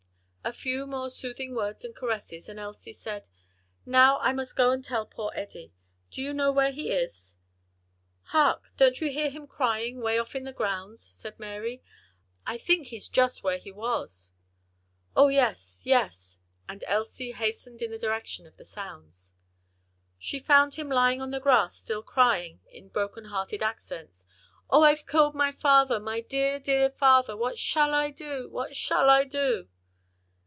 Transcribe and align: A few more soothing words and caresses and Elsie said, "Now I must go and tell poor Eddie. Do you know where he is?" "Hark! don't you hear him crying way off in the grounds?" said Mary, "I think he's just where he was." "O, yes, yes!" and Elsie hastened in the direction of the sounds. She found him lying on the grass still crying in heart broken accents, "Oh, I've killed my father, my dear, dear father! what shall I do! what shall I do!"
A 0.43 0.51
few 0.53 0.87
more 0.87 1.11
soothing 1.11 1.53
words 1.53 1.85
and 1.85 1.95
caresses 1.95 2.49
and 2.49 2.59
Elsie 2.59 2.91
said, 2.93 3.27
"Now 3.85 4.17
I 4.21 4.33
must 4.33 4.55
go 4.55 4.71
and 4.71 4.83
tell 4.83 5.05
poor 5.05 5.31
Eddie. 5.35 5.71
Do 6.09 6.19
you 6.19 6.33
know 6.33 6.51
where 6.51 6.71
he 6.71 6.91
is?" 6.91 7.37
"Hark! 8.23 8.63
don't 8.75 8.99
you 8.99 9.11
hear 9.11 9.29
him 9.29 9.45
crying 9.45 10.01
way 10.01 10.17
off 10.17 10.33
in 10.35 10.43
the 10.43 10.51
grounds?" 10.51 10.99
said 10.99 11.37
Mary, 11.39 11.83
"I 12.47 12.57
think 12.57 12.87
he's 12.87 13.07
just 13.07 13.43
where 13.43 13.59
he 13.59 13.71
was." 13.71 14.33
"O, 15.15 15.27
yes, 15.27 15.83
yes!" 15.85 16.39
and 16.67 16.83
Elsie 16.87 17.33
hastened 17.33 17.83
in 17.83 17.91
the 17.91 17.99
direction 17.99 18.47
of 18.47 18.57
the 18.57 18.65
sounds. 18.65 19.35
She 20.17 20.39
found 20.39 20.73
him 20.73 20.89
lying 20.89 21.21
on 21.21 21.29
the 21.29 21.39
grass 21.39 21.77
still 21.77 22.01
crying 22.01 22.61
in 22.73 22.85
heart 22.89 22.93
broken 22.93 23.27
accents, 23.61 24.25
"Oh, 24.71 24.81
I've 24.81 25.05
killed 25.05 25.35
my 25.35 25.51
father, 25.51 25.99
my 25.99 26.19
dear, 26.19 26.57
dear 26.59 26.89
father! 26.89 27.37
what 27.37 27.59
shall 27.59 27.93
I 27.93 28.09
do! 28.09 28.49
what 28.49 28.75
shall 28.75 29.07
I 29.11 29.23
do!" 29.23 29.69